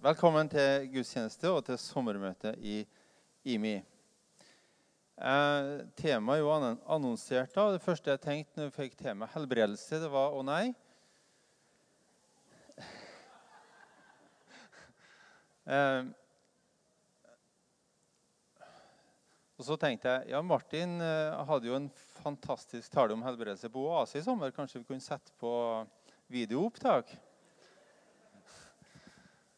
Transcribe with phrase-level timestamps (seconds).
[0.00, 2.78] Velkommen til gudstjeneste og til sommermøte i
[3.52, 3.74] IMI.
[5.20, 6.48] Eh, temaet er jo
[6.88, 7.52] annonsert.
[7.52, 7.66] da.
[7.74, 10.72] Det første jeg tenkte når jeg fikk temaet helbredelse, det var å nei.
[15.70, 16.02] Eh,
[19.60, 21.92] og så tenkte jeg ja, Martin eh, hadde jo en
[22.24, 24.50] fantastisk tale om helbredelse på Oase i sommer.
[24.56, 25.52] Kanskje vi kunne sette på
[26.32, 27.12] videoopptak?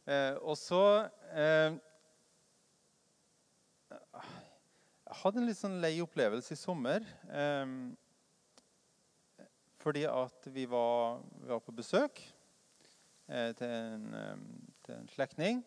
[0.02, 1.76] Eh, og så eh,
[5.06, 7.04] Jeg hadde en litt sånn lei opplevelse i sommer.
[7.30, 7.74] Eh,
[9.82, 12.22] fordi at vi var, vi var på besøk
[13.28, 14.44] eh, til en, eh,
[14.86, 15.62] til en slektning.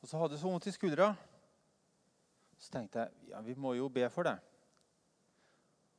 [0.00, 1.12] Og så hadde jeg så vondt i skuldra.
[2.60, 4.38] Så tenkte jeg ja, vi må jo be for det.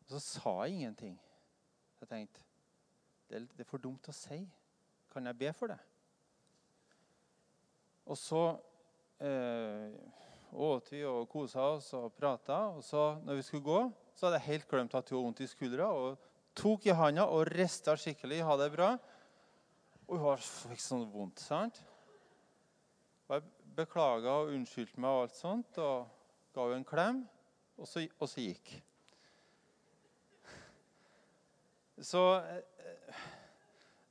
[0.04, 1.16] Og så sa jeg ingenting.
[2.02, 2.44] Jeg tenkte
[3.30, 4.41] det er, det er for dumt å si.
[5.13, 5.80] Kan jeg be for det?
[8.10, 8.41] Og så
[9.22, 9.91] eh,
[10.52, 12.63] åt vi og kosa oss og prata.
[12.76, 13.80] Og så når vi skulle gå,
[14.16, 15.90] så hadde jeg helt glemt at hun hadde vondt i skuldra.
[15.94, 16.18] Og
[16.57, 18.41] tok i handa og rista skikkelig.
[18.48, 18.91] Ha det bra.
[20.12, 21.44] Og hun fikk sånn vondt.
[21.44, 21.82] sant?
[23.29, 25.77] Og jeg beklaga og unnskyldte meg og alt sånt.
[25.79, 26.10] Og
[26.52, 27.22] ga henne en klem,
[27.79, 28.74] og så, og så gikk.
[32.02, 33.22] Så eh,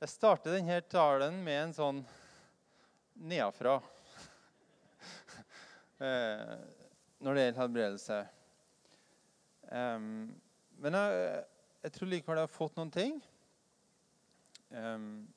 [0.01, 2.01] jeg starter denne talen med en sånn
[3.15, 3.77] nedafra
[6.05, 6.55] eh,
[7.21, 8.19] når det gjelder helbredelse.
[9.71, 10.31] Um,
[10.81, 11.43] men jeg,
[11.83, 13.19] jeg, tror likevel jeg har fått noen ting.
[14.71, 15.27] Um,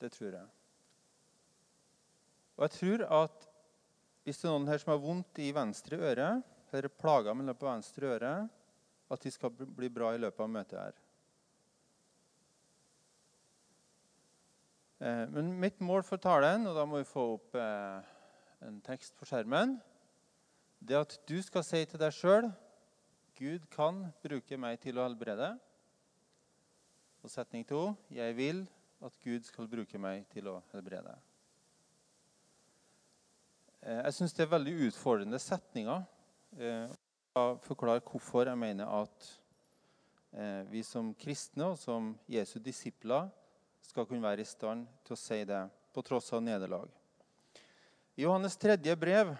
[0.00, 0.48] det tror jeg.
[2.56, 3.46] Og jeg tror at
[4.24, 7.66] hvis det er noen her som har vondt i venstre øre, eller plager med på
[7.66, 8.34] venstre øre,
[9.10, 10.92] at de skal bli bra i løpet av møtet her.
[10.92, 10.96] Eh,
[15.00, 18.08] men mitt mål for talen, og da må vi få opp eh,
[18.66, 19.78] en tekst på skjermen,
[20.76, 22.50] det er at du skal si til deg sjøl
[23.40, 25.54] Gud kan bruke meg til å helbrede.
[27.24, 28.60] Og setning to jeg vil
[29.00, 31.14] at Gud skal bruke meg til å helbrede.
[33.80, 36.04] Eh, jeg syns det er veldig utfordrende setninger.
[36.60, 36.90] Jeg
[37.64, 39.36] forklare hvorfor jeg mener at
[40.70, 43.30] vi som kristne og som Jesu disipler
[43.82, 45.60] skal kunne være i stand til å si det
[45.94, 46.88] på tross av nederlag.
[48.14, 49.32] I Johannes tredje brev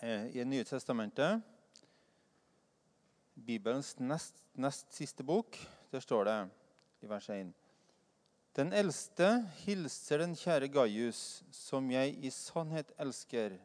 [0.00, 1.42] eh, i Det nye testamentet,
[3.34, 5.56] Bibelens nest, nest siste bok,
[5.90, 6.38] der står det
[7.02, 7.52] i vers 1.:
[8.56, 9.28] Den eldste
[9.64, 13.56] hilser den kjære Gaius, som jeg i sannhet elsker.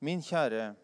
[0.00, 0.74] Min kjære,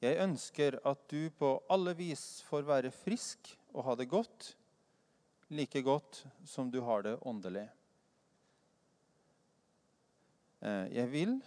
[0.00, 4.54] jeg ønsker at du på alle vis får være frisk og ha det godt
[5.50, 7.66] like godt som du har det åndelig.
[10.60, 11.38] Eh, jeg vil,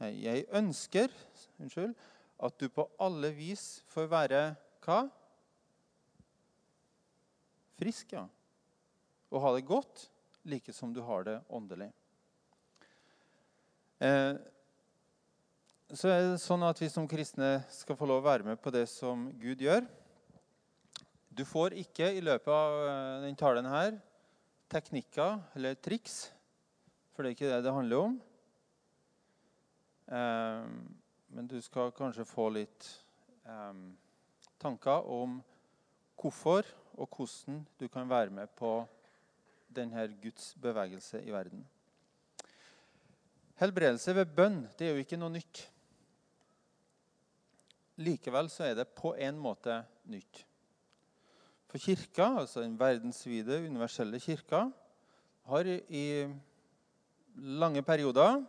[0.00, 1.12] jeg ønsker
[1.60, 1.94] unnskyld,
[2.42, 4.42] at du på alle vis får være
[4.82, 5.02] hva?
[7.78, 8.24] Frisk, ja.
[9.30, 10.08] Og ha det godt,
[10.44, 11.92] like som du har det åndelig.
[14.02, 14.34] Eh,
[15.92, 18.72] så er det sånn at vi som kristne skal få lov å være med på
[18.74, 19.84] det som Gud gjør.
[21.32, 23.94] Du får ikke i løpet av eh, denne talen her
[24.72, 26.26] teknikker eller triks,
[27.12, 28.18] for det er ikke det det handler om.
[30.12, 30.66] Eh,
[31.32, 32.90] men du skal kanskje få litt
[33.48, 33.80] eh,
[34.60, 35.40] tanker om
[36.20, 36.68] hvorfor
[37.00, 38.74] og hvordan du kan være med på
[39.72, 41.64] denne Guds bevegelse i verden.
[43.56, 45.64] Helbredelse ved bønn det er jo ikke noe nytt.
[48.04, 49.80] Likevel så er det på en måte
[50.12, 50.44] nytt.
[51.72, 54.66] For kirka, altså den verdensvide, universelle kirka,
[55.48, 56.04] har i
[57.40, 58.42] lange perioder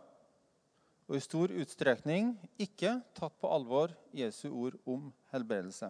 [1.08, 5.88] og i stor utstrekning ikke tatt på alvor Jesu ord om helbredelse.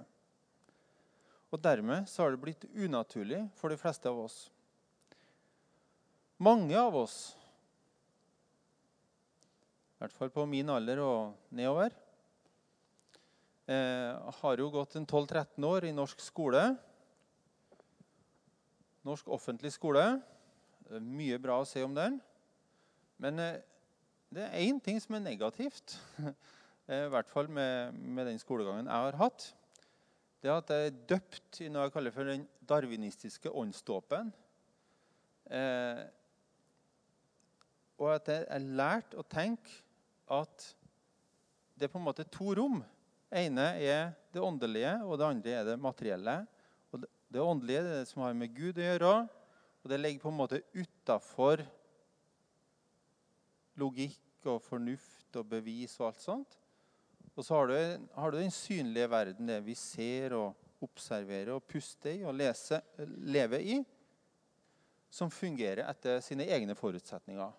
[1.50, 4.39] Og Dermed så har det blitt unaturlig for de fleste av oss.
[6.39, 7.19] Mange av oss,
[9.91, 11.91] i hvert fall på min alder og nedover,
[13.67, 16.69] eh, har jo gått en 12-13 år i norsk skole
[19.05, 20.03] norsk offentlig skole.
[20.91, 22.19] Er mye bra å se om den.
[23.21, 23.61] Men eh,
[24.35, 25.97] det er én ting som er negativt,
[26.89, 29.47] eh, i hvert fall med, med, den skolegangen jeg har hatt.
[30.43, 34.33] Det er at jeg er døpt i noe jeg kaller for den darwinistiske åndsdåpen.
[35.53, 36.03] Eh,
[38.00, 39.81] og at jeg har lært å tenke
[40.35, 40.67] at
[41.79, 42.81] det er på en måte to rom.
[43.31, 46.37] Det ene er det åndelige, og det andre er det materielle.
[47.35, 49.15] Det åndelige det er det som har med Gud å gjøre.
[49.83, 51.65] Og det ligger på en måte utafor
[53.81, 56.55] logikk og fornuft og bevis og alt sånt.
[57.35, 61.67] Og så har du, har du den synlige verden, det vi ser og observerer og
[61.67, 62.85] puster i og leser,
[63.27, 63.81] lever i,
[65.11, 67.51] som fungerer etter sine egne forutsetninger.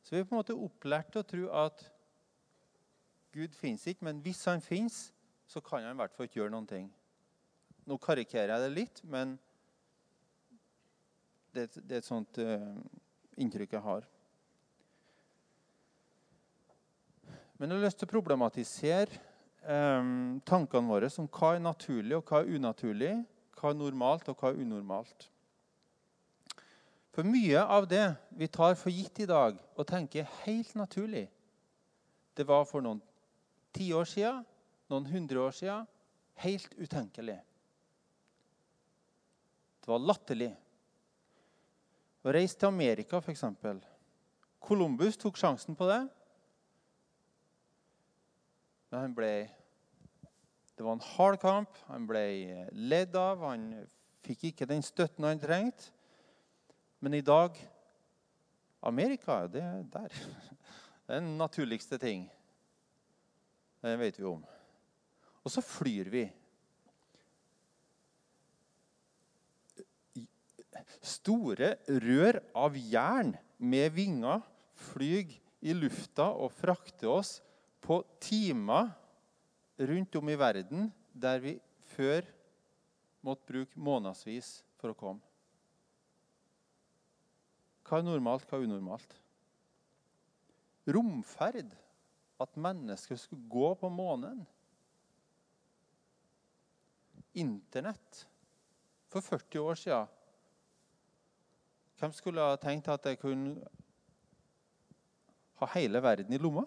[0.00, 1.84] Så vi er på en måte opplært til å tro at
[3.36, 5.10] Gud fins ikke, men hvis han fins,
[5.44, 6.88] så kan han i hvert fall ikke gjøre noen ting.
[7.88, 9.38] Nå karikerer jeg det litt, men
[11.56, 12.74] det, det er et sånt uh,
[13.40, 14.04] inntrykk jeg har.
[17.58, 19.22] Men jeg har lyst til å problematisere
[19.64, 23.14] um, tankene våre om hva er naturlig og hva er unaturlig,
[23.58, 25.30] hva er normalt og hva er unormalt.
[27.16, 28.04] For mye av det
[28.38, 31.24] vi tar for gitt i dag og tenker helt naturlig,
[32.38, 33.00] det var for noen
[33.74, 34.44] tiår siden,
[34.92, 35.88] noen hundre år siden,
[36.44, 37.40] helt utenkelig.
[39.88, 40.50] Det var latterlig.
[42.20, 43.40] Å reise til Amerika, f.eks.
[44.60, 46.02] Columbus tok sjansen på det.
[48.90, 49.30] Men han ble
[50.76, 51.80] Det var en hard kamp.
[51.86, 52.20] Han ble
[52.76, 53.40] ledd av.
[53.48, 53.64] Han
[54.28, 55.88] fikk ikke den støtten han trengte.
[57.00, 57.56] Men i dag
[58.92, 60.20] Amerika, det er der.
[61.08, 62.28] Det er den naturligste ting.
[63.80, 64.44] Det vet vi om.
[65.40, 66.26] Og så flyr vi.
[71.04, 74.42] Store rør av jern med vinger
[74.90, 75.30] flyr
[75.60, 77.38] i lufta og frakter oss
[77.82, 78.90] på timer
[79.78, 81.54] rundt om i verden der vi
[81.94, 82.26] før
[83.24, 85.22] måtte bruke månedsvis for å komme.
[87.88, 89.14] Hva er normalt, hva er unormalt?
[90.88, 91.72] Romferd.
[92.38, 94.44] At mennesker skulle gå på månen.
[97.34, 98.20] Internett.
[99.10, 100.17] For 40 år siden.
[101.98, 103.56] Hvem skulle ha tenkt at jeg kunne
[105.58, 106.62] ha hele verden i lomma?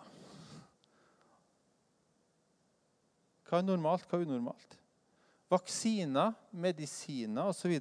[3.48, 4.75] Hva er normalt, hva er unormalt?
[5.51, 7.74] Vaksiner, medisiner osv.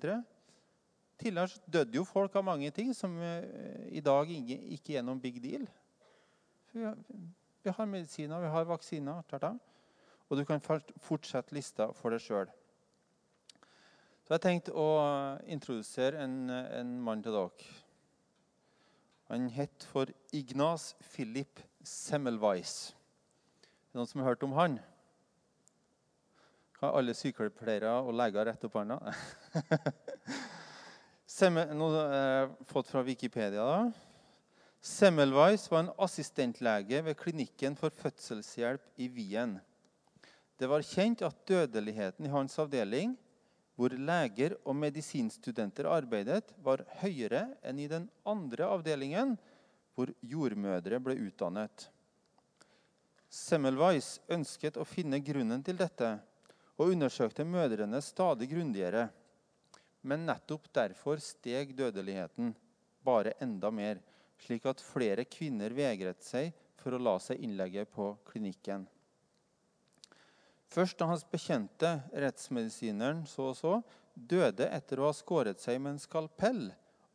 [1.21, 5.39] Tidligere døde jo folk av mange ting som eh, i dag ikke er noen big
[5.43, 5.67] deal.
[6.73, 9.27] Vi har, medisiner, vi har vaksiner.
[10.31, 12.51] Og du kan fortsette lista for deg sjøl.
[14.31, 14.91] Så jeg tenkte å
[15.51, 17.65] introdusere en, en mann til dere.
[19.27, 22.95] Han het for Ignas Philip Semmelweis.
[23.59, 24.77] Er det noen som har hørt om han?
[26.79, 29.01] Har alle sykepleiere og leger rett opp hånda?
[31.81, 33.65] Nå har jeg fått fra Wikipedia.
[33.67, 33.91] da.
[34.79, 39.59] Semmelweis var en assistentlege ved klinikken for fødselshjelp i Wien.
[40.55, 43.19] Det var kjent at dødeligheten i hans avdeling,
[43.81, 49.39] hvor leger og medisinstudenter arbeidet, var høyere enn i den andre avdelingen,
[49.97, 51.87] hvor jordmødre ble utdannet.
[53.33, 56.13] Semmelweis ønsket å finne grunnen til dette
[56.77, 59.07] og undersøkte mødrene stadig grundigere.
[60.05, 62.53] Men nettopp derfor steg dødeligheten
[63.05, 64.05] bare enda mer,
[64.45, 68.85] slik at flere kvinner vegret seg for å la seg innlegge på klinikken.
[70.71, 73.73] Først da hans bekjente, rettsmedisineren så og så,
[74.15, 76.69] døde etter å ha skåret seg med en skalpell,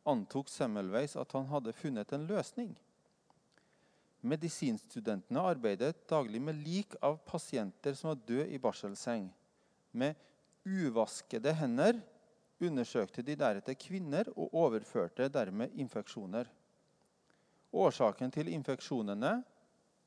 [0.06, 2.74] antok Semmelweis at han hadde funnet en løsning.
[4.26, 9.28] Medisinstudentene arbeidet daglig med lik av pasienter som var døde i barselseng.
[9.96, 10.18] Med
[10.66, 12.00] uvaskede hender
[12.60, 16.48] undersøkte de deretter kvinner og overførte dermed infeksjoner.
[17.76, 19.38] Årsaken til infeksjonene,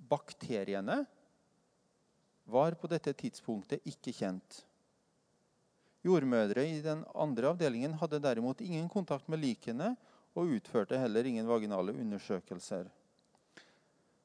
[0.10, 1.04] bakteriene,
[2.50, 4.64] var på dette tidspunktet ikke kjent.
[6.06, 9.94] Jordmødre i den andre avdelingen hadde derimot ingen kontakt med likene
[10.38, 12.88] og utførte heller ingen vaginale undersøkelser.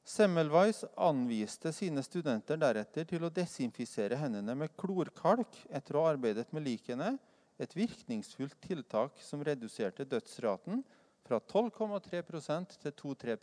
[0.05, 6.51] Semmelweis anviste sine studenter deretter til å desinfisere hendene med klorkalk etter å ha arbeidet
[6.53, 7.15] med likene,
[7.57, 10.83] et virkningsfullt tiltak som reduserte dødsraten
[11.25, 13.37] fra 12,3% til 2-3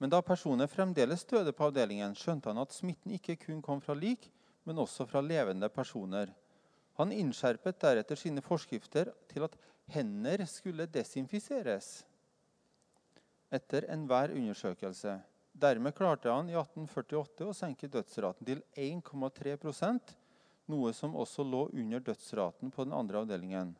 [0.00, 3.92] Men da personer fremdeles døde på avdelingen, skjønte han at smitten ikke kun kom fra
[3.96, 4.30] lik,
[4.64, 6.32] men også fra levende personer.
[6.96, 9.58] Han innskjerpet deretter sine forskrifter til at
[9.92, 12.00] hender skulle desinfiseres
[13.50, 15.16] etter enhver undersøkelse.
[15.60, 20.14] Dermed klarte han i 1848 å senke dødsraten til 1,3%
[20.70, 23.72] noe som også lå under dødsraten på den andre avdelingen.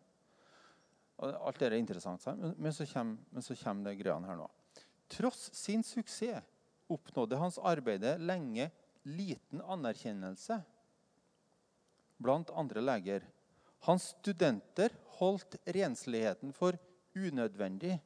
[1.20, 2.24] Alt det er interessant,
[2.56, 4.48] men så kommer, men så kommer det greiene her nå.
[5.10, 6.46] Tross sin suksess
[6.90, 8.70] oppnådde hans arbeide lenge
[9.02, 10.60] liten anerkjennelse
[12.20, 13.24] blant andre leger.
[13.86, 16.76] Hans studenter holdt rensligheten for
[17.16, 17.96] unødvendig.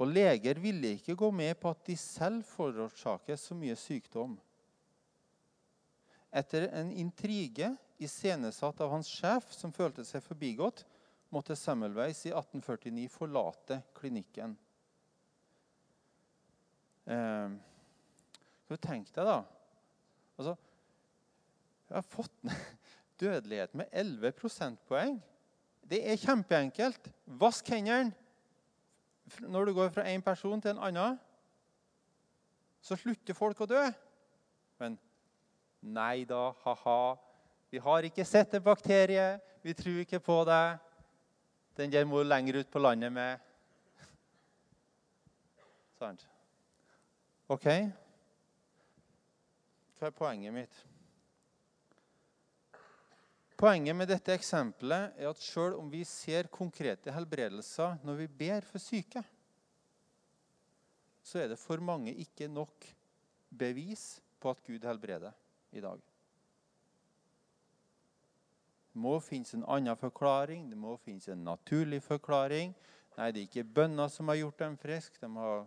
[0.00, 4.36] Og leger ville ikke gå med på at de selv forårsaker så mye sykdom.
[6.30, 10.84] Etter en intrige iscenesatt av hans sjef, som følte seg forbigått,
[11.30, 14.54] måtte Semmelweis i 1849 forlate klinikken.
[17.10, 17.54] Eh,
[18.70, 19.40] du tenke deg, da.
[20.38, 20.54] Altså,
[21.88, 22.68] jeg har fått ned
[23.20, 25.18] dødelighet med 11 prosentpoeng.
[25.90, 27.10] Det er kjempeenkelt.
[27.40, 28.14] Vask hendene
[29.40, 31.18] når du går fra én person til en annen.
[32.82, 33.82] Så slutter folk å dø.
[34.80, 34.96] Men
[35.82, 37.02] nei da, ha-ha.
[37.70, 39.34] Vi har ikke sett en bakterie.
[39.62, 40.64] Vi tror ikke på det.
[41.76, 43.42] Den der må du lenger ut på landet med.
[46.00, 46.29] Sant?
[47.50, 47.66] OK?
[49.98, 50.76] Hva er poenget mitt?
[53.58, 58.64] Poenget med dette eksempelet er at selv om vi ser konkrete helbredelser når vi ber
[58.64, 59.24] for syke,
[61.26, 62.86] så er det for mange ikke nok
[63.50, 65.34] bevis på at Gud helbreder
[65.74, 65.98] i dag.
[68.90, 72.72] Det må finnes en annen forklaring, det må finnes en naturlig forklaring.
[73.18, 75.18] Nei, det er ikke bønner som har gjort dem friske.
[75.20, 75.66] De har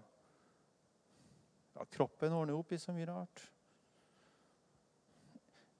[1.91, 3.43] Kroppen ordner opp i så mye rart.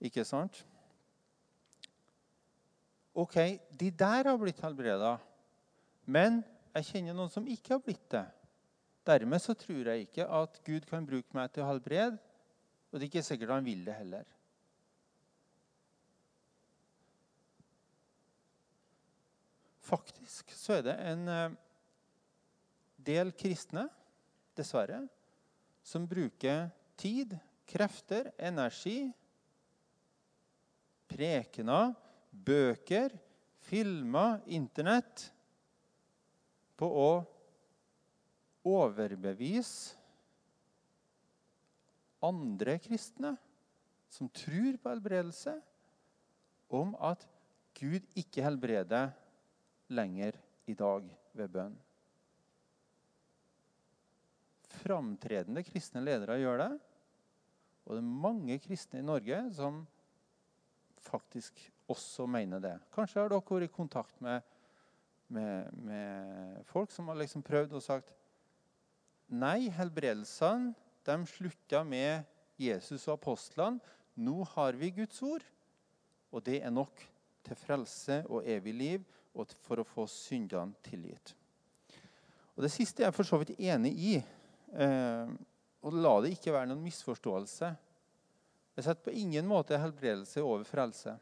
[0.04, 0.64] Ikke sant?
[3.14, 3.38] OK,
[3.70, 5.16] de der har blitt helbreda,
[6.10, 6.42] men
[6.74, 8.26] jeg kjenner noen som ikke har blitt det.
[9.06, 12.18] Dermed så tror jeg ikke at Gud kan bruke meg til å helbrede,
[12.90, 14.26] og det er ikke sikkert han vil det heller.
[19.84, 21.56] Faktisk så er det en eh,
[23.04, 23.86] del kristne,
[24.58, 25.04] dessverre,
[25.84, 27.36] som bruker tid,
[27.68, 29.12] krefter, energi,
[31.12, 31.94] prekener
[32.32, 33.14] bøker,
[33.64, 35.28] filmer, Internett
[36.80, 37.12] på å
[38.68, 40.00] overbevise
[42.24, 43.36] andre kristne
[44.14, 45.58] som tror på helbredelse,
[46.74, 47.26] om at
[47.78, 49.12] Gud ikke helbreder
[49.94, 50.38] lenger
[50.70, 51.76] i dag ved bønn.
[54.82, 56.72] Framtredende kristne ledere gjør det.
[57.84, 59.84] Og det er mange kristne i Norge som
[61.04, 61.60] faktisk
[61.92, 62.78] også mener det.
[62.96, 64.42] Kanskje har dere vært i kontakt med,
[65.28, 68.14] med, med folk som har liksom prøvd og sagt
[69.34, 70.76] Nei, helbredelsene
[71.08, 72.28] de slutta med
[72.60, 73.82] Jesus og apostlene.
[74.14, 75.42] Nå har vi Guds ord,
[76.30, 77.02] og det er nok
[77.44, 81.34] til frelse og evig liv og for å få syndene tilgitt.
[82.54, 84.14] Og Det siste er jeg for så vidt enig i.
[84.74, 85.34] Eh,
[85.84, 87.70] og La det ikke være noen misforståelse.
[88.74, 91.14] Jeg setter på ingen måte helbredelse over frelse.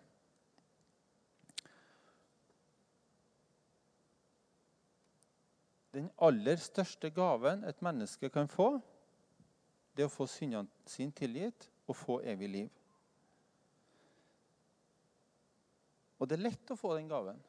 [5.91, 8.77] Den aller største gaven et menneske kan få,
[9.91, 12.69] det er å få syndene sine tilgitt og få evig liv.
[16.21, 17.41] Og det er lett å få den gaven.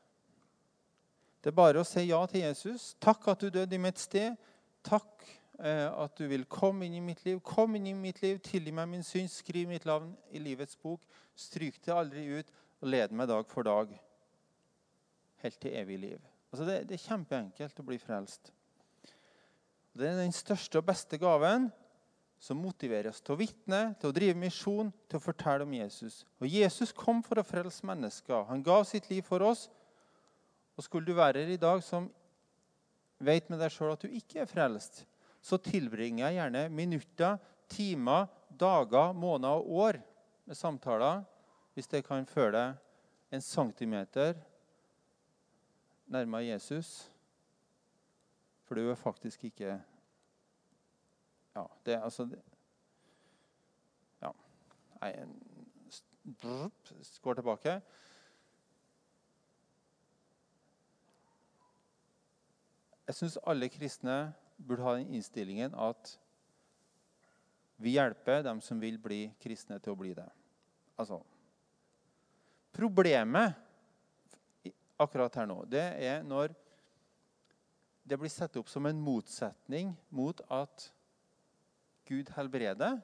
[1.42, 2.92] Det er bare å si ja til Jesus.
[3.02, 4.34] Takk at du døde i mitt sted.
[4.82, 5.26] Takk
[5.62, 7.38] at du vil komme inn i mitt liv.
[7.46, 11.04] Kom inn i mitt liv, tilgi meg min synd, skriv mitt navn i livets bok.
[11.38, 12.50] Stryk det aldri ut,
[12.82, 13.92] og led meg dag for dag
[15.42, 16.18] helt til evig liv.
[16.52, 18.52] Altså det, det, er kjempeenkelt å bli frelst.
[19.92, 21.68] Det er den største og beste gaven
[22.42, 26.22] som motiverer oss til å vitne, til å drive misjon, til å fortelle om Jesus.
[26.42, 28.48] Og Jesus kom for å frelse mennesker.
[28.48, 29.68] Han gav sitt liv for oss.
[30.76, 32.08] Og skulle du være her i dag som
[33.22, 35.04] vet med deg sjøl at du ikke er frelst,
[35.42, 39.98] så tilbringer jeg gjerne minutter, timer, dager, måneder og år
[40.46, 41.24] med samtaler
[41.74, 44.36] hvis det kan deg en centimeter
[46.12, 47.10] nærmere Jesus.
[48.64, 49.80] For du er faktisk ikke
[51.56, 52.40] Ja, det altså det,
[54.22, 54.30] Ja.
[55.00, 55.10] Nei,
[57.22, 57.80] går tilbake.
[63.06, 64.34] Jeg syns alle kristne
[64.66, 66.14] burde ha den innstillingen at
[67.82, 70.28] vi hjelper dem som vil bli kristne, til å bli det.
[70.96, 71.22] Altså
[72.72, 73.58] Problemet
[75.02, 76.54] akkurat her nå, det er når
[78.02, 80.88] det blir satt opp som en motsetning mot at
[82.08, 82.98] Gud helbreder,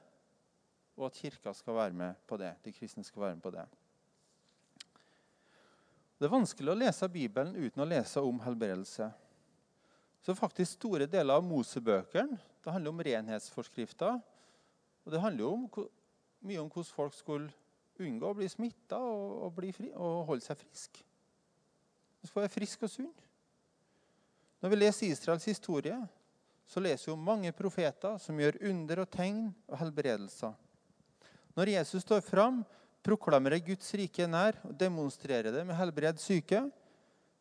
[0.99, 2.51] og at Kirka skal være med på det.
[2.65, 3.63] De kristne skal være med på det.
[6.19, 9.07] Det er vanskelig å lese Bibelen uten å lese om helbredelse.
[10.25, 14.19] Så faktisk Store deler av Mosebøkene det handler om renhetsforskrifter.
[15.05, 15.89] Og det handler jo om,
[16.45, 17.47] mye om hvordan folk skulle
[17.99, 19.61] unngå å bli smitta og, og,
[19.95, 20.99] og holde seg frisk.
[22.19, 23.13] Du skal være frisk og sunn.
[24.59, 25.95] Når vi leser Israels historie,
[26.67, 30.51] så leser vi om mange profeter som gjør under og tegn og helbredelser.
[31.57, 32.59] Når Jesus står fram,
[33.03, 36.65] proklamerer Guds rike nær og demonstrerer det med helbred syke,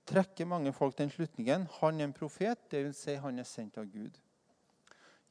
[0.08, 3.04] trekker mange folk den slutningen han er en profet, dvs.
[3.04, 4.16] Si han er sendt av Gud.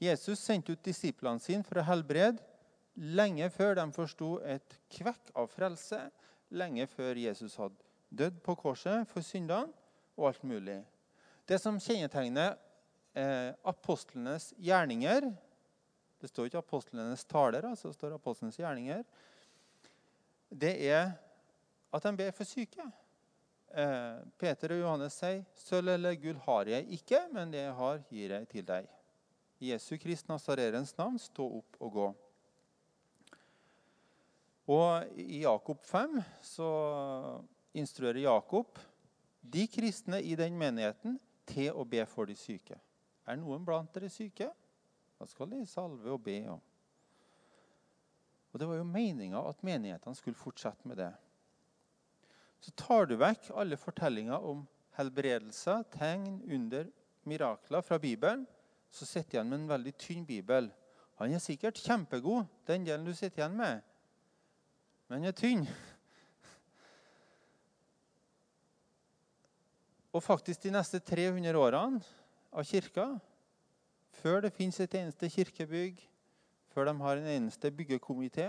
[0.02, 2.44] Jesus sendte ut disiplene sine for å helbrede
[2.98, 6.00] lenge før de forsto et kvekk av frelse,
[6.54, 9.74] lenge før Jesus hadde dødd på korset for syndene
[10.18, 10.80] og alt mulig.
[11.48, 12.56] Det som kjennetegner
[13.18, 15.34] eh, apostlenes gjerninger
[16.18, 19.04] Det står ikke apostlenes taler, altså det står apostlenes gjerninger.
[20.50, 21.12] Det er
[21.94, 22.82] at de ber for syke.
[23.68, 28.00] Eh, Peter og Johannes sier, 'Sølv eller gull har jeg ikke, men det jeg har,
[28.10, 28.88] gir jeg til deg.'
[29.60, 32.08] I Jesu Krist Nazarerens navn, stå opp og gå.
[34.68, 36.70] Og I Jakob 5 så
[37.74, 38.80] instruerer Jakob
[39.42, 42.76] de kristne i den menigheten til å be for de syke.
[43.28, 44.50] Er noen blant dere syke?
[45.18, 46.42] Da skal de salve og be.
[48.52, 51.14] Og Det var jo meninga at menighetene skulle fortsette med det.
[52.60, 56.90] Så tar du vekk alle fortellinger om helbredelser, tegn, under,
[57.28, 58.48] mirakler fra Bibelen,
[58.92, 60.72] så sitter igjen med en veldig tynn bibel.
[61.20, 63.82] Han er sikkert kjempegod, den delen du sitter igjen med,
[65.08, 65.68] men han er tynn.
[70.16, 72.02] Og faktisk de neste 300 årene
[72.52, 73.20] av kirka,
[74.18, 76.00] før det fins et eneste kirkebygg,
[76.74, 78.48] før de har en eneste byggekomité,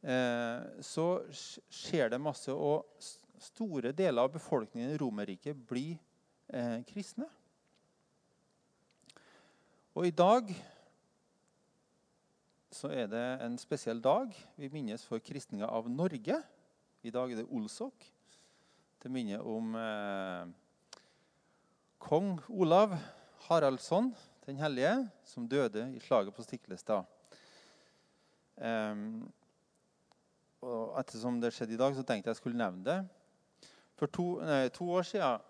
[0.00, 2.52] så skjer det masse.
[2.52, 2.86] Og
[3.40, 5.96] store deler av befolkningen i Romerriket blir
[6.52, 7.26] eh, kristne.
[9.96, 10.52] Og i dag
[12.70, 14.32] så er det en spesiell dag.
[14.56, 16.38] Vi minnes for kristninga av Norge.
[17.02, 18.04] I dag er det Olsok
[19.00, 20.44] til minne om eh,
[22.00, 22.94] kong Olav
[23.48, 24.12] Haraldsson
[24.46, 27.08] den hellige, som døde i slaget på Stiklestad.
[28.60, 29.30] Um,
[30.60, 32.98] og ettersom det skjedde i dag, så tenkte jeg jeg skulle nevne det.
[34.00, 35.40] For to, nei, to år siden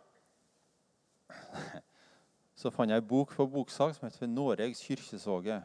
[2.61, 5.61] så fant jeg en bok på boksalg som heter 'Noregs kyrkjesoge'.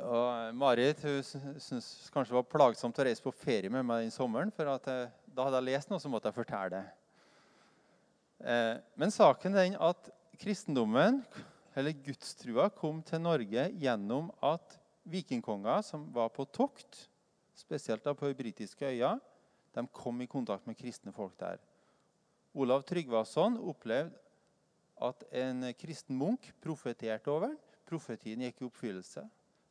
[0.00, 4.14] Og Marit hun syntes kanskje det var plagsomt å reise på ferie med meg den
[4.14, 4.52] sommeren.
[4.52, 6.84] for jeg, da hadde jeg lest noe, så måtte jeg fortelle det.
[8.40, 11.24] Eh, men saken er den at kristendommen,
[11.76, 14.79] eller gudstrua, kom til Norge gjennom at
[15.10, 17.08] vikingkonger som var på tokt,
[17.54, 19.20] spesielt da på de britiske øyene,
[19.74, 21.60] de kom i kontakt med kristne folk der.
[22.54, 24.16] Olav Tryggvason opplevde
[25.00, 27.54] at en kristen munk profeterte over
[27.90, 29.24] Profetien gikk i oppfyllelse.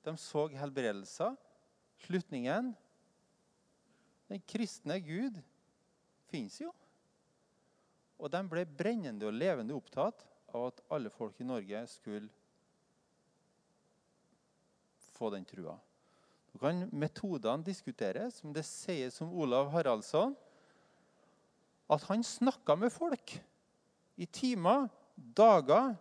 [0.04, 1.38] De så helbredelser.
[2.04, 2.73] Slutningen
[4.30, 5.39] Den kristne Gud
[6.30, 6.73] fins jo.
[8.19, 12.28] Og de ble brennende og levende opptatt av at alle folk i Norge skulle
[15.19, 15.75] få den trua.
[16.49, 20.34] Nå kan metodene diskuteres, men det sies som Olav Haraldsson
[21.89, 23.36] at han snakka med folk
[24.19, 25.95] i timer, dager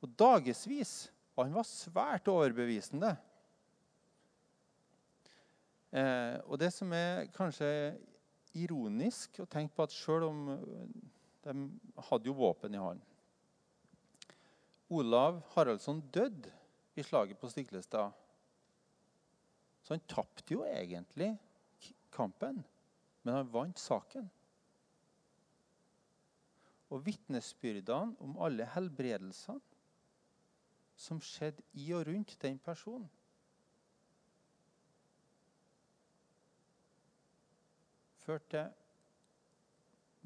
[0.00, 3.14] og dagevis og han var svært overbevisende.
[5.90, 7.70] Eh, og det som er kanskje
[8.60, 10.90] ironisk å tenke på at selv om eh,
[11.46, 11.54] de
[12.10, 13.06] hadde jo våpen i hånden
[14.90, 16.50] Olav Haraldsson døde
[16.98, 18.10] i slaget på Stiklestad.
[19.82, 21.32] Så han tapte jo egentlig
[22.14, 22.62] kampen,
[23.22, 24.28] men han vant saken.
[26.90, 29.60] Og vitnesbyrdene om alle helbredelsene
[31.00, 33.08] som skjedde i og rundt den personen.
[38.20, 38.68] Førte til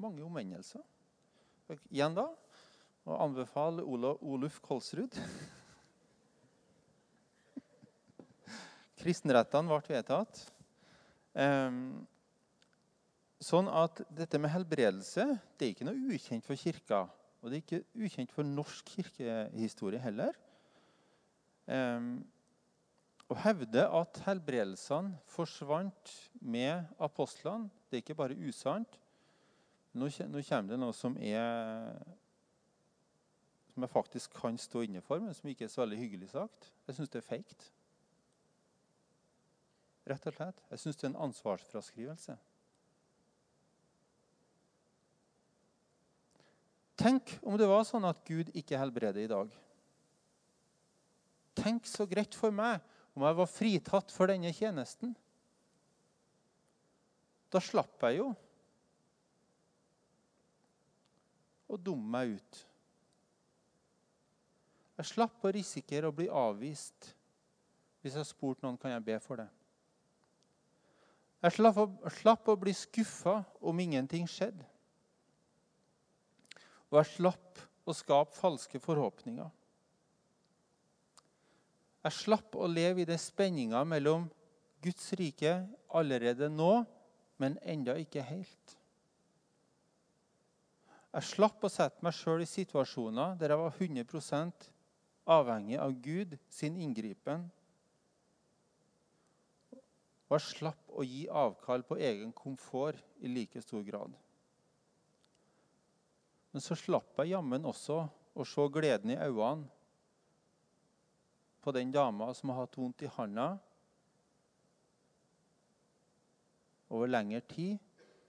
[0.03, 0.83] mange omvendelser.
[1.89, 2.27] Igjen da
[3.07, 5.15] å anbefale Oluf Kolsrud.
[8.99, 10.41] Kristenrettene ble vedtatt.
[11.35, 12.05] Um,
[13.43, 15.25] sånn at dette med helbredelse
[15.57, 17.05] det er ikke noe ukjent for kirka.
[17.43, 20.37] Og det er ikke ukjent for norsk kirkehistorie heller.
[21.67, 22.23] Um,
[23.25, 26.11] å hevde at helbredelsene forsvant
[26.45, 28.99] med apostlene, det er ikke bare usant.
[29.95, 31.95] Nå kommer det noe som, er,
[33.71, 36.69] som jeg faktisk kan stå inne for, men som ikke er så veldig hyggelig sagt.
[36.85, 37.69] Jeg syns det er feigt.
[40.05, 40.59] Rett og slett.
[40.69, 42.35] Jeg syns det er en ansvarsfraskrivelse.
[46.95, 49.49] Tenk om det var sånn at Gud ikke helbreder i dag.
[51.57, 52.83] Tenk så greit for meg
[53.15, 55.13] om jeg var fritatt for denne tjenesten.
[57.51, 58.29] Da slapp jeg jo
[61.71, 62.63] å dumme meg ut.
[64.95, 67.11] Jeg slapp å risikere å bli avvist
[68.03, 69.47] hvis jeg spurte noen kan jeg be for det.
[71.43, 71.85] Jeg slapp å,
[72.21, 74.65] slapp å bli skuffa om ingenting skjedde.
[76.91, 79.49] Og jeg slapp å skape falske forhåpninger.
[82.05, 84.27] Jeg slapp å leve i det spenninga mellom
[84.85, 85.57] Guds rike
[85.89, 86.83] allerede nå,
[87.41, 88.75] men enda ikke helt.
[91.15, 94.65] Jeg slapp å sette meg sjøl i situasjoner der jeg var 100%
[95.35, 97.47] avhengig av Gud sin inngripen.
[100.25, 104.13] Og jeg slapp å gi avkall på egen komfort i like stor grad.
[106.51, 107.99] Men så slapp jeg jammen også
[108.35, 109.67] å se gleden i øynene
[111.65, 113.55] på den dama som har hatt vondt i handa
[116.93, 117.79] over lengre tid,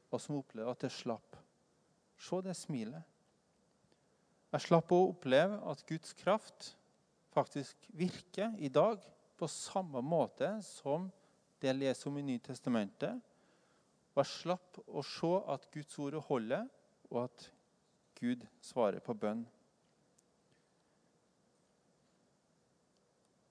[0.08, 1.36] og som opplevde at det slapp
[2.16, 3.04] Se det smilet.
[4.54, 6.70] Jeg slapp å oppleve at Guds kraft
[7.34, 9.02] faktisk virker i dag
[9.36, 11.10] på samme måte som
[11.60, 13.20] det jeg leser om i Nytestamentet.
[14.16, 16.64] Jeg slapp å se at Guds ord holder,
[17.10, 17.50] og at
[18.16, 19.44] Gud svarer på bønn.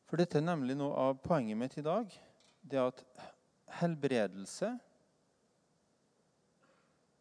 [0.05, 2.09] For dette er nemlig noe av poenget mitt i dag.
[2.61, 3.01] Det at
[3.79, 4.71] helbredelse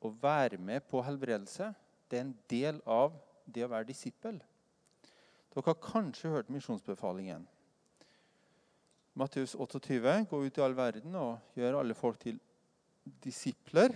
[0.05, 1.71] å være med på helbredelse
[2.11, 4.37] det er en del av det å være disippel.
[5.55, 7.47] Dere har kanskje hørt misjonsbefalingen.
[9.15, 12.41] Matteus 28.: Gå ut i all verden og gjør alle folk til
[13.23, 13.95] disipler.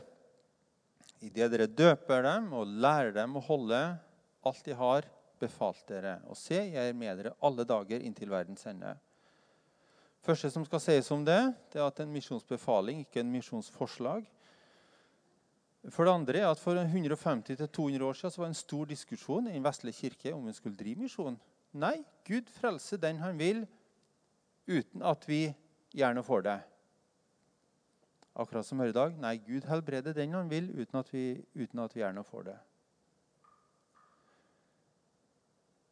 [1.27, 3.81] Idet dere døper dem og lærer dem å holde
[4.47, 5.09] alt de har
[5.43, 6.21] befalt dere.
[6.31, 8.95] Og se, jeg er med dere alle dager inntil verdens ende.
[10.23, 11.41] første som skal sies om det,
[11.73, 14.27] det er at en misjonsbefaling, ikke en misjonsforslag.
[15.91, 19.49] For det andre er at For 150-200 år siden så var det en stor diskusjon
[19.49, 21.39] i Den vestlige kirke om en skulle drive misjon.
[21.73, 23.67] Nei, Gud frelser den han vil,
[24.69, 25.49] uten at vi
[25.97, 26.59] gjerne får det.
[28.39, 29.17] Akkurat som her i dag.
[29.19, 32.59] Nei, Gud helbreder den han vil, uten at vi, uten at vi gjerne får det.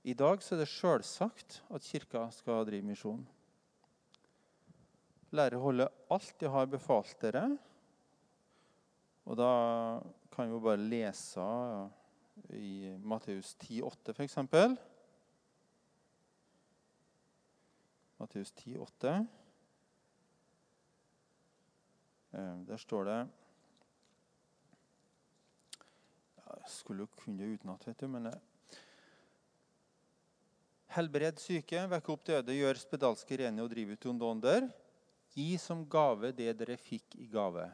[0.07, 3.25] I dag så er det sjølsagt at Kirka skal drive misjon.
[5.35, 7.49] Lære å holde alt de har befalt dere,
[9.27, 9.51] og da
[10.31, 11.47] kan vi jo bare lese
[12.55, 14.39] i Matteus 10,8 f.eks.
[18.17, 19.13] Matteus 10, 8.
[22.67, 23.19] der står det
[26.47, 28.43] Jeg skulle kunne det utenat, vet du, men eh,
[30.97, 34.69] Helbred syke, vekk opp døde, gjør spedalske rene og driv ut onde ånder.
[35.37, 37.67] Gi som gave det dere fikk i gave.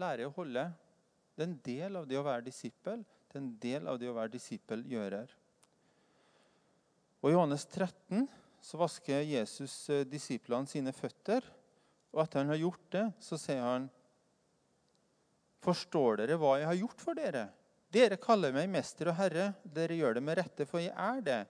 [0.00, 0.64] lære å holde.
[1.32, 3.04] Det er en del av det å være disippel.
[3.28, 5.36] Det er en del av det å være disippelgjører.
[7.22, 8.26] Og I Johannes 13
[8.62, 11.46] så vasker Jesus eh, disiplene sine føtter.
[12.12, 13.90] Og etter han har gjort det, så sier han
[15.62, 17.44] Forstår dere hva jeg har gjort for dere?
[17.92, 19.52] Dere kaller meg mester og herre.
[19.62, 21.42] Dere gjør det med rette, for jeg er det.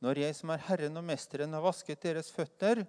[0.00, 2.86] Når jeg som er Herren og Mesteren, har vasket deres føtter,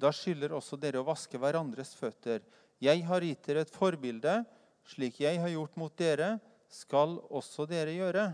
[0.00, 2.44] da skylder også dere å vaske hverandres føtter.
[2.80, 4.36] Jeg har gitt dere et forbilde.
[4.86, 6.36] Slik jeg har gjort mot dere,
[6.70, 8.28] skal også dere gjøre.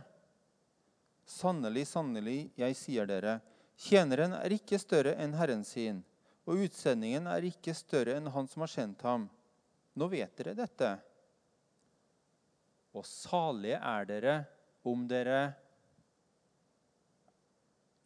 [1.27, 3.41] Sannelig, sannelig, jeg sier dere,
[3.83, 6.05] tjeneren er ikke større enn Herren sin,
[6.47, 9.27] og utsendingen er ikke større enn han som har sendt ham.
[9.99, 10.93] Nå vet dere dette.
[12.95, 14.37] Og salige er dere
[14.87, 15.41] om dere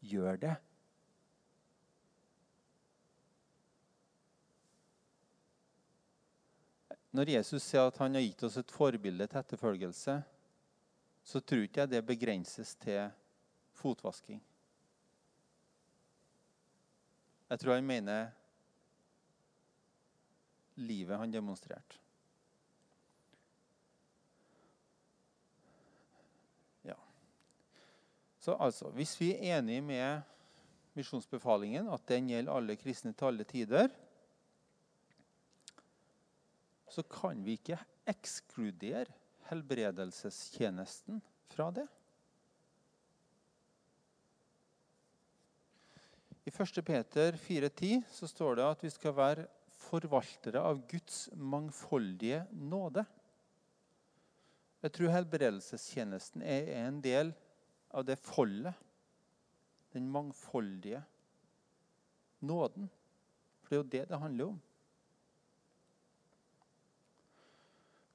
[0.01, 0.57] gjør det.
[7.11, 10.21] Når Jesus sier at han har gitt oss et forbilde til etterfølgelse,
[11.23, 13.11] så tror ikke jeg det begrenses til
[13.77, 14.41] fotvasking.
[17.51, 18.31] Jeg tror han mener
[20.81, 21.99] livet han demonstrerte.
[26.85, 26.97] Ja.
[28.39, 30.21] Så altså, hvis vi er enige med
[30.95, 33.89] misjonsbefalingen, at den gjelder alle kristne til alle tider,
[36.91, 37.79] så kan vi ikke
[38.11, 39.07] ekskludere
[39.51, 41.87] helbredelsestjenesten fra det.
[46.45, 46.85] I 1.
[46.87, 49.47] Peter 4,10 så står det at vi skal være
[49.81, 53.05] forvaltere av Guds mangfoldige nåde.
[54.81, 57.35] Jeg tror helbredelsestjenesten er en del
[57.91, 58.87] av det foldet
[59.91, 61.01] Den mangfoldige
[62.47, 62.87] nåden.
[63.61, 64.61] For det er jo det det handler om.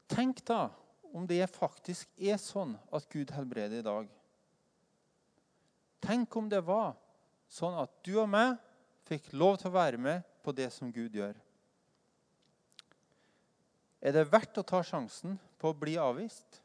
[0.08, 0.70] Tenk da
[1.16, 4.10] om det faktisk er sånn at Gud helbreder i dag.
[6.04, 6.98] Tenk om det var
[7.48, 8.58] sånn at du og meg
[9.08, 11.38] fikk lov til å være med på det som Gud gjør.
[14.06, 16.60] Er det verdt å ta sjansen på å bli avvist?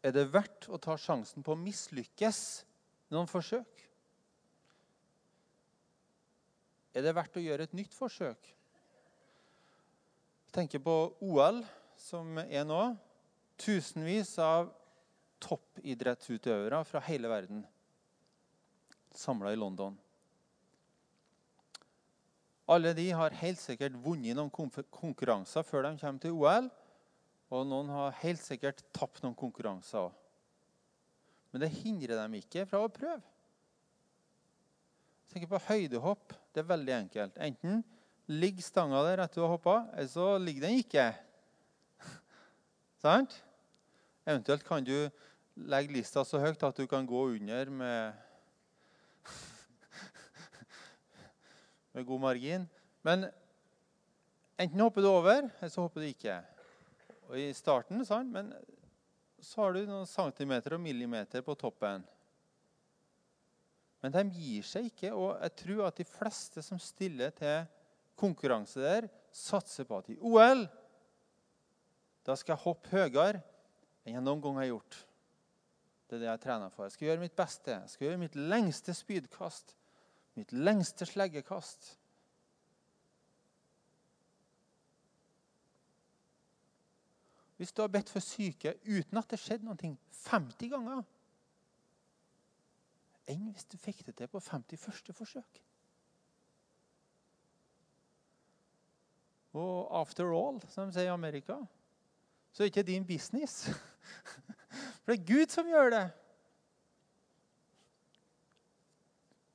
[0.00, 2.38] Er det verdt å ta sjansen på å mislykkes
[3.12, 3.82] noen forsøk?
[6.94, 8.54] Er det verdt å gjøre et nytt forsøk?
[10.46, 11.60] Jeg tenker på OL,
[12.00, 12.80] som er nå.
[13.60, 14.70] Tusenvis av
[15.44, 17.64] toppidrettsutøvere fra hele verden
[19.16, 19.96] samla i London.
[22.70, 24.52] Alle de har helt sikkert vunnet noen
[24.94, 26.68] konkurranser før de kommer til OL.
[27.50, 30.12] Og noen har helt sikkert tapt noen konkurranser òg.
[31.50, 33.18] Men det hindrer dem ikke fra å prøve.
[35.32, 36.36] Tenker på høydehopp.
[36.54, 37.40] Det er veldig enkelt.
[37.42, 37.82] Enten
[38.30, 41.08] ligger stanga der etter du har hoppa, eller så ligger den ikke.
[43.00, 43.32] Sant?
[44.28, 45.08] Eventuelt kan du
[45.56, 48.12] legge lista så høyt at du kan gå under med
[51.94, 52.66] med god margin.
[53.02, 53.24] Men
[54.60, 56.36] enten hopper du over, eller så hopper du ikke.
[57.30, 58.28] Og I starten, sant?
[58.28, 58.52] men
[59.40, 62.04] så har du noen centimeter og millimeter på toppen.
[64.04, 67.64] Men de gir seg ikke, og jeg tror at de fleste som stiller til
[68.20, 70.66] konkurranse der, satser på at i OL
[72.30, 73.40] da skal jeg hoppe høyere
[74.06, 74.98] enn jeg noen gang har gjort.
[76.06, 76.86] Det er det jeg trener for.
[76.86, 77.74] Jeg skal gjøre mitt beste.
[77.74, 79.74] Jeg skal gjøre mitt lengste spydkast.
[80.38, 81.92] Mitt lengste sleggekast.
[87.60, 91.02] Hvis du har bedt for syke uten at det skjedde noe 50 ganger
[93.30, 95.12] Enn hvis du fikk det til på 51.
[95.14, 95.60] forsøk?
[99.60, 101.60] Og after all, som de sier i Amerika,
[102.50, 103.62] så er det ikke din business.
[105.02, 106.06] For det er Gud som gjør det.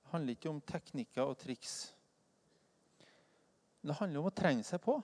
[0.03, 1.75] Det handler ikke om teknikker og triks.
[3.85, 4.95] Det handler om å trenge seg på.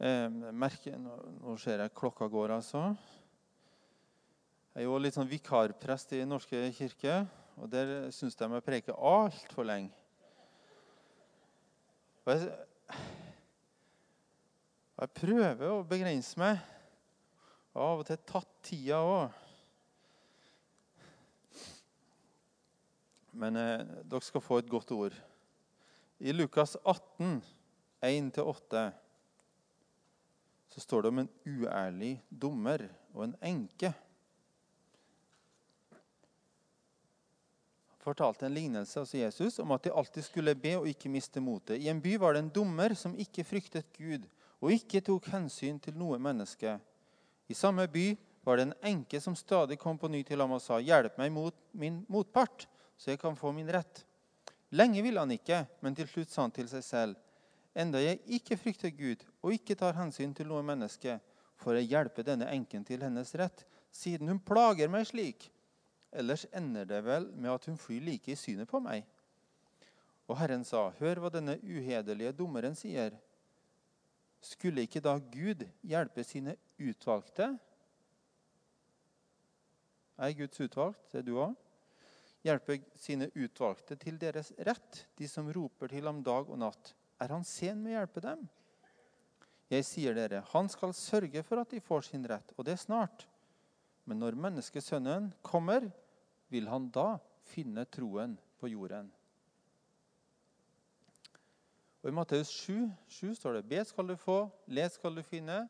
[0.00, 2.86] Eh, merker, nå ser jeg klokka går, altså.
[4.70, 7.18] Jeg er jo litt sånn vikarprest i Den Norske kirke,
[7.60, 9.90] og der syns de jeg preker altfor lenge.
[12.24, 12.48] Og jeg,
[15.00, 16.58] jeg prøver å begrense meg.
[17.72, 19.38] Av og til tatt tida òg.
[23.40, 25.16] Men eh, dere skal få et godt ord.
[26.20, 27.38] I Lukas 18,
[28.04, 28.84] 1-8,
[30.74, 32.84] så står det om en uærlig dommer
[33.14, 33.94] og en enke.
[38.00, 41.78] fortalte en lignelse av Jesus, om at de alltid skulle be og ikke miste motet.
[41.78, 44.24] I en by var det en dommer som ikke fryktet Gud
[44.60, 46.76] og ikke tok hensyn til noe menneske.
[47.48, 48.12] I samme by
[48.44, 51.32] var det en enke som stadig kom på ny til ham og sa, 'Hjelp meg
[51.32, 52.66] mot min motpart.'
[53.00, 54.04] så jeg kan få min rett.
[54.70, 57.16] Lenge ville han ikke, men til slutt sa han til seg selv.:
[57.74, 61.20] Enda jeg ikke frykter Gud og ikke tar hensyn til noe menneske,
[61.56, 65.48] får jeg hjelpe denne enken til hennes rett, siden hun plager meg slik.
[66.12, 69.04] Ellers ender det vel med at hun flyr like i synet på meg.
[70.28, 73.14] Og Herren sa, Hør hva denne uhederlige dommeren sier.
[74.40, 77.52] Skulle ikke da Gud hjelpe sine utvalgte?
[80.20, 81.10] Er Guds utvalgt?
[81.12, 81.58] Det er du òg?
[82.46, 86.94] hjelpe sine utvalgte til deres rett, de som roper til ham dag og natt.
[87.20, 88.46] Er han sen med å hjelpe dem?
[89.70, 92.82] Jeg sier dere, han skal sørge for at de får sin rett, og det er
[92.82, 93.26] snart.
[94.08, 95.84] Men når menneskesønnen kommer,
[96.50, 99.12] vil han da finne troen på jorden.
[102.00, 105.66] Og I Matteus 7, 7 står det Be skal du få, les skal du finne,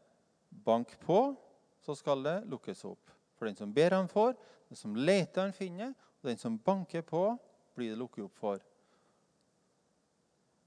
[0.51, 1.35] bank på,
[1.83, 3.11] så skal det lukkes opp.
[3.39, 4.37] For den som ber, han får,
[4.69, 7.25] den som leter, han finner, og den som banker på,
[7.75, 8.63] blir det lukket opp for.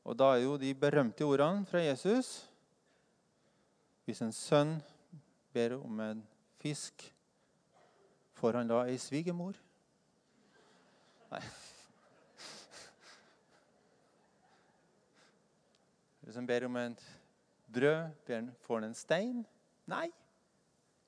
[0.04, 2.50] Og da er jo de berømte ordene fra Jesus
[4.04, 4.74] Hvis en sønn
[5.56, 6.24] ber om en
[6.60, 7.06] fisk,
[8.36, 9.56] får han da ei svigermor?
[11.32, 11.40] Nei.
[16.24, 17.02] Hvis han ber om et
[17.74, 19.42] brød, får han en stein?
[19.92, 20.08] Nei.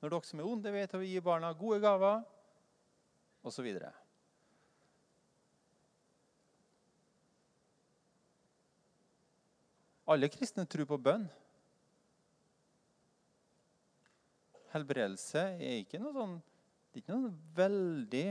[0.01, 2.25] Når dere som er onde, vet å gi barna gode gaver,
[3.45, 3.69] osv.
[10.05, 11.25] Alle kristne tror på bønn.
[14.75, 16.33] Helbredelse er ikke noe sånn
[16.91, 18.27] Det er ikke noe veldig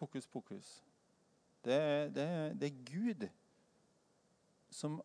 [0.00, 0.68] fokus pokus.
[1.62, 1.78] Det,
[2.16, 2.26] det,
[2.58, 3.26] det er Gud
[4.72, 4.98] som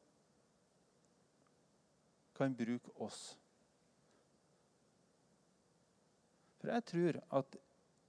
[2.36, 3.36] kan bruke oss.
[6.60, 7.58] For jeg tror at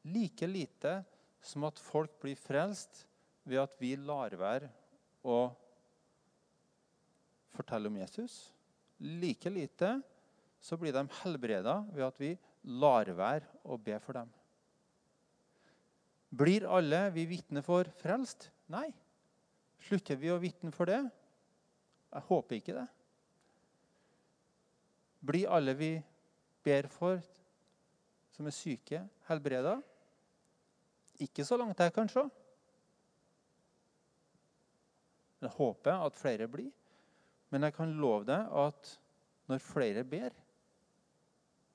[0.06, 0.96] like lite
[1.44, 3.04] som at folk blir frelst
[3.46, 4.70] ved at vi lar være
[5.26, 5.38] å
[7.56, 8.50] fortelle om Jesus,
[9.00, 9.96] like lite
[10.60, 12.32] så blir de helbreda ved at vi
[12.80, 14.30] lar være å be for dem.
[16.36, 18.48] Blir alle vi vitner for, frelst?
[18.72, 18.88] Nei.
[19.86, 21.04] Slutter vi å vitne for det?
[22.10, 22.86] Jeg håper ikke det.
[25.26, 25.90] Blir alle vi
[26.64, 27.20] ber for,
[28.34, 29.76] som er syke, helbreda?
[31.24, 32.24] Ikke så langt jeg kan se.
[35.40, 36.70] Jeg håper at flere blir.
[37.50, 38.92] Men jeg kan love deg at
[39.46, 40.34] når flere ber,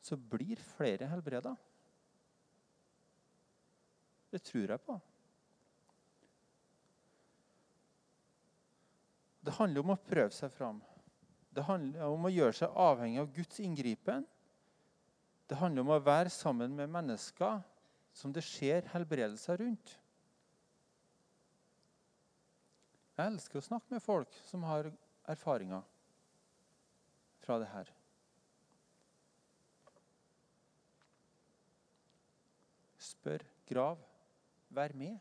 [0.02, 1.54] så blir flere helbreda.
[4.32, 4.98] Det tror jeg på.
[9.42, 10.82] Det handler om å prøve seg fram.
[11.52, 14.24] Det handler om å gjøre seg avhengig av Guds inngripen.
[15.52, 17.60] Det handler om å være sammen med mennesker
[18.16, 19.98] som det skjer helbredelser rundt.
[23.18, 24.88] Jeg elsker å snakke med folk som har
[25.30, 25.84] erfaringer
[27.44, 27.92] fra det her.
[33.02, 34.00] Spør, grav,
[34.72, 35.20] vær med.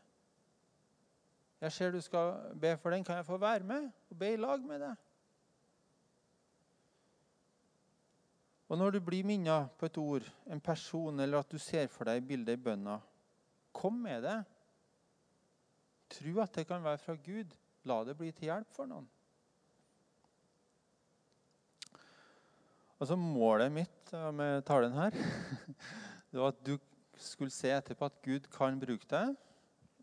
[1.61, 3.03] Jeg ser du skal be for den.
[3.05, 5.10] Kan jeg få være med og be i lag med deg?
[8.71, 12.07] Og når du blir minnet på et ord, en person, eller at du ser for
[12.07, 13.01] deg bildet i bønna,
[13.75, 14.37] kom med det.
[16.15, 17.51] Tro at det kan være fra Gud.
[17.83, 19.09] La det bli til hjelp for noen.
[23.01, 25.15] Altså Målet mitt med talen her
[26.29, 26.75] det var at du
[27.17, 29.35] skulle se etterpå at Gud kan bruke deg,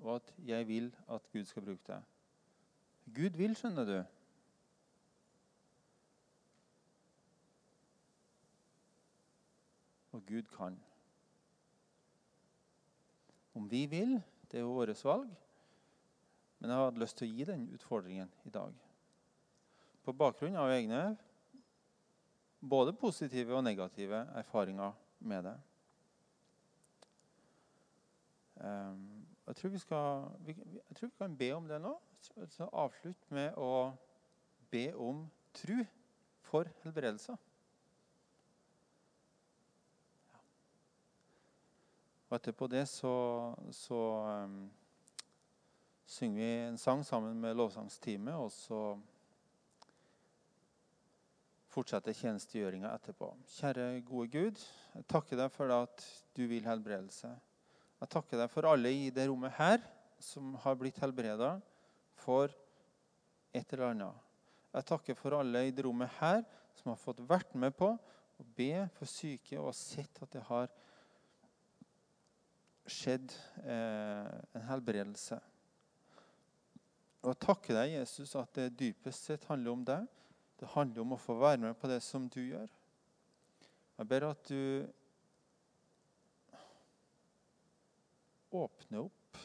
[0.03, 2.05] og at jeg vil at Gud skal bruke deg.
[3.17, 3.99] Gud vil, skjønner du.
[10.19, 10.75] Og Gud kan.
[13.55, 14.17] Om vi vil,
[14.51, 15.31] det er jo vårt valg.
[16.59, 18.75] Men jeg hadde lyst til å gi den utfordringen i dag.
[20.03, 21.03] På bakgrunn av egne
[22.59, 24.97] både positive og negative erfaringer
[25.31, 25.57] med det.
[28.59, 31.95] Um, jeg, tror vi skal, jeg tror vi kan be om det nå.
[32.73, 33.93] Avslutt med å
[34.73, 35.23] be om
[35.55, 35.77] tru
[36.51, 37.39] for helbredelse.
[42.29, 43.13] Og etterpå det så,
[43.73, 43.99] så
[44.45, 44.57] um,
[46.05, 48.83] synger vi en sang sammen med lovsangsteamet, og så
[51.73, 53.31] fortsetter tjenestegjøringa etterpå.
[53.59, 54.65] Kjære gode Gud,
[54.95, 56.05] jeg takker deg for at
[56.37, 57.31] du vil helbredelse.
[57.99, 59.81] Jeg takker deg for alle i det rommet her
[60.23, 61.55] som har blitt helbreda
[62.19, 62.53] for
[63.55, 64.25] et eller annet.
[64.75, 66.45] Jeg takker for alle i det rommet her
[66.77, 70.69] som har fått vært med på å be for syke og sett at det har
[72.93, 73.33] skjedd
[73.65, 75.39] eh, en helbredelse.
[77.23, 80.07] Og jeg takker deg, Jesus, at det dypest sett handler om deg.
[80.59, 82.71] Det handler om å få være med på det som du gjør.
[83.99, 84.87] Jeg ber at du
[88.55, 89.41] åpner opp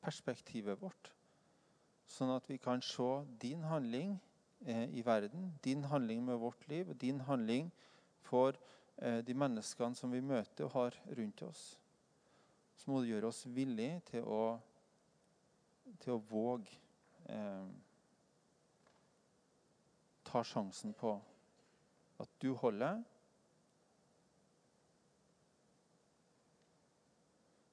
[0.00, 1.10] perspektivet vårt,
[2.08, 3.08] sånn at vi kan se
[3.42, 4.14] din handling
[4.64, 7.68] eh, i verden, din handling med vårt liv og din handling
[8.24, 8.56] for
[8.96, 11.74] eh, de menneskene som vi møter og har rundt oss.
[12.76, 14.42] Så må du gjøre oss villige til å,
[16.02, 16.78] til å våge
[17.30, 17.70] eh,
[20.28, 21.14] ta sjansen på
[22.20, 23.02] at du holder.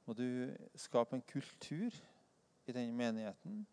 [0.06, 1.96] Må du skape en kultur
[2.68, 3.66] i denne menigheten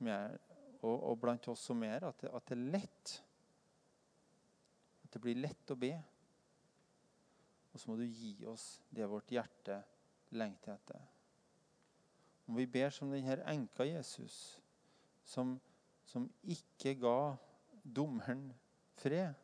[0.00, 0.38] er,
[0.80, 3.12] og, og, blant oss som er, at det, at det er lett.
[5.04, 5.92] At det blir lett å be.
[7.72, 9.78] Og så må du gi oss det vårt hjerte
[10.32, 11.02] lengter etter.
[12.46, 14.36] Om vi ber som denne enka Jesus,
[15.24, 15.54] som,
[16.04, 17.36] som ikke ga
[17.82, 18.48] dommeren
[18.98, 19.34] fred,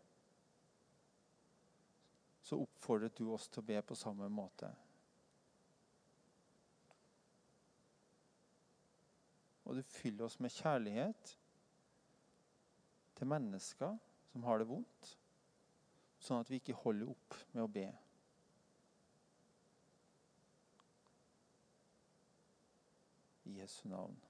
[2.42, 4.70] så oppfordret du oss til å be på samme måte.
[9.68, 11.34] Og du fyller oss med kjærlighet
[13.18, 13.98] til mennesker
[14.32, 15.10] som har det vondt,
[16.24, 17.88] sånn at vi ikke holder opp med å be.
[23.68, 24.27] I Jesu navn.